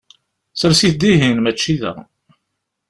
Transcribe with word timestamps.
Sers-it 0.59 0.95
dihin, 1.01 1.37
mačči 1.43 1.73
da! 1.81 1.93